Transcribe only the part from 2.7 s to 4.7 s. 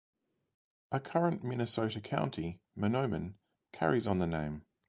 Mahnomen, carries on the name.